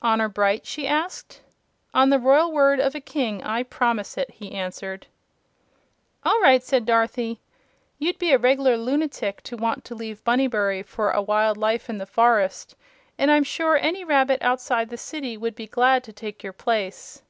"Honor 0.00 0.28
bright?" 0.28 0.64
she 0.64 0.86
asked. 0.86 1.40
"On 1.92 2.08
the 2.10 2.20
royal 2.20 2.52
word 2.52 2.78
of 2.78 2.94
a 2.94 3.00
King 3.00 3.42
I 3.42 3.64
promise 3.64 4.16
it!" 4.16 4.30
he 4.30 4.52
answered. 4.52 5.08
"All 6.22 6.40
right," 6.40 6.62
said 6.62 6.86
Dorothy. 6.86 7.40
"You'd 7.98 8.16
be 8.16 8.30
a 8.30 8.38
reg'lar 8.38 8.76
lunatic 8.76 9.42
to 9.42 9.56
want 9.56 9.84
to 9.86 9.96
leave 9.96 10.22
Bunnybury 10.22 10.84
for 10.84 11.10
a 11.10 11.20
wild 11.20 11.56
life 11.56 11.90
in 11.90 11.98
the 11.98 12.06
forest, 12.06 12.76
and 13.18 13.28
I'm 13.28 13.42
sure 13.42 13.76
any 13.76 14.04
rabbit 14.04 14.40
outside 14.40 14.88
the 14.88 14.96
city 14.96 15.36
would 15.36 15.56
be 15.56 15.66
glad 15.66 16.04
to 16.04 16.12
take 16.12 16.44
your 16.44 16.52
place." 16.52 17.22